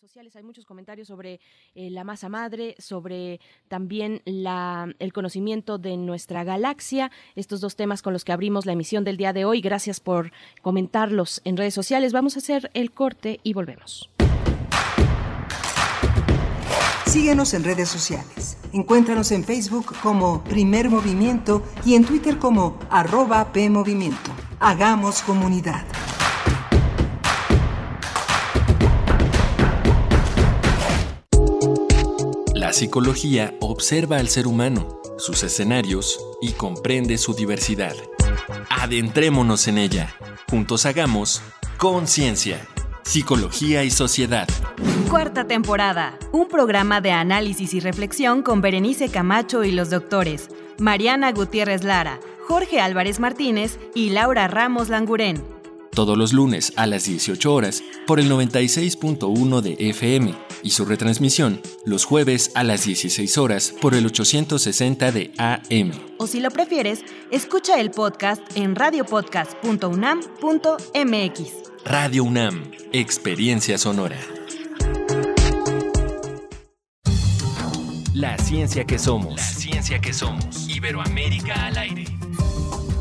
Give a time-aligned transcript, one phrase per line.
[0.00, 1.40] sociales hay muchos comentarios sobre
[1.74, 8.00] eh, la masa madre, sobre también la, el conocimiento de nuestra galaxia, estos dos temas
[8.00, 9.60] con los que abrimos la emisión del día de hoy.
[9.60, 10.32] Gracias por
[10.62, 12.14] comentarlos en redes sociales.
[12.14, 14.08] Vamos a hacer el corte y volvemos.
[17.04, 18.56] Síguenos en redes sociales.
[18.72, 24.30] Encuéntranos en Facebook como Primer Movimiento y en Twitter como arroba PMovimiento.
[24.60, 25.89] Hagamos comunidad.
[32.80, 37.94] Psicología observa al ser humano, sus escenarios y comprende su diversidad.
[38.70, 40.16] Adentrémonos en ella.
[40.48, 41.42] Juntos hagamos
[41.76, 42.66] conciencia,
[43.02, 44.48] psicología y sociedad.
[45.10, 46.18] Cuarta temporada.
[46.32, 52.18] Un programa de análisis y reflexión con Berenice Camacho y los doctores Mariana Gutiérrez Lara,
[52.48, 55.44] Jorge Álvarez Martínez y Laura Ramos Langurén.
[55.90, 61.60] Todos los lunes a las 18 horas por el 96.1 de FM y su retransmisión
[61.84, 65.92] los jueves a las 16 horas por el 860 de AM.
[66.18, 71.52] O si lo prefieres, escucha el podcast en radiopodcast.unam.mx.
[71.84, 74.18] Radio UNAM, Experiencia Sonora.
[78.12, 79.36] La ciencia que somos.
[79.36, 80.68] La ciencia que somos.
[80.68, 82.04] Iberoamérica al aire.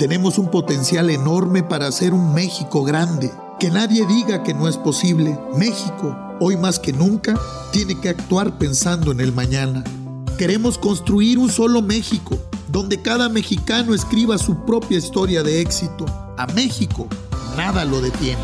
[0.00, 3.30] Tenemos un potencial enorme para hacer un México grande.
[3.58, 5.38] Que nadie diga que no es posible.
[5.54, 7.38] México, hoy más que nunca,
[7.70, 9.84] tiene que actuar pensando en el mañana.
[10.38, 16.06] Queremos construir un solo México, donde cada mexicano escriba su propia historia de éxito.
[16.38, 17.06] A México,
[17.58, 18.40] nada lo detiene.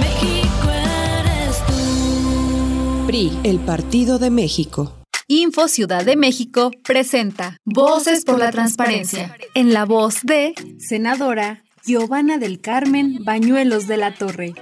[0.00, 3.06] México eres tú.
[3.08, 5.03] PRI, el Partido de México.
[5.26, 9.34] Info Ciudad de México presenta Voces por la Transparencia.
[9.54, 14.54] En la voz de Senadora Giovanna del Carmen Bañuelos de la Torre.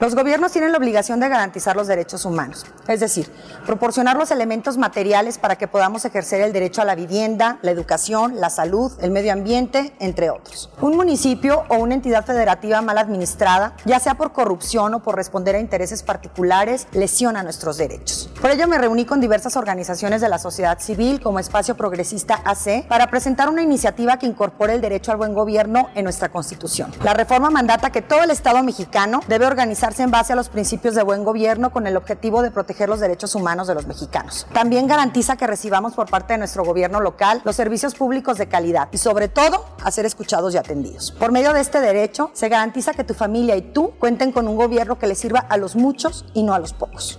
[0.00, 3.30] Los gobiernos tienen la obligación de garantizar los derechos humanos, es decir,
[3.66, 8.40] proporcionar los elementos materiales para que podamos ejercer el derecho a la vivienda, la educación,
[8.40, 10.70] la salud, el medio ambiente, entre otros.
[10.80, 15.54] Un municipio o una entidad federativa mal administrada, ya sea por corrupción o por responder
[15.54, 18.30] a intereses particulares, lesiona nuestros derechos.
[18.40, 22.86] Por ello me reuní con diversas organizaciones de la sociedad civil como Espacio Progresista AC
[22.88, 26.90] para presentar una iniciativa que incorpore el derecho al buen gobierno en nuestra Constitución.
[27.04, 30.94] La reforma mandata que todo el Estado mexicano debe organizar en base a los principios
[30.94, 34.46] de buen gobierno con el objetivo de proteger los derechos humanos de los mexicanos.
[34.52, 38.88] También garantiza que recibamos por parte de nuestro gobierno local los servicios públicos de calidad
[38.92, 41.12] y sobre todo a ser escuchados y atendidos.
[41.12, 44.56] Por medio de este derecho se garantiza que tu familia y tú cuenten con un
[44.56, 47.18] gobierno que les sirva a los muchos y no a los pocos.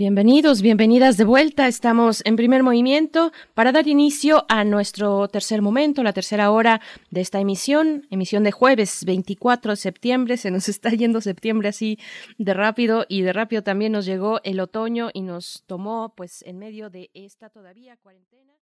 [0.00, 1.68] Bienvenidos, bienvenidas de vuelta.
[1.68, 6.80] Estamos en primer movimiento para dar inicio a nuestro tercer momento, la tercera hora
[7.10, 10.38] de esta emisión, emisión de jueves 24 de septiembre.
[10.38, 11.98] Se nos está yendo septiembre así
[12.38, 16.58] de rápido y de rápido también nos llegó el otoño y nos tomó pues en
[16.58, 18.54] medio de esta todavía cuarentena.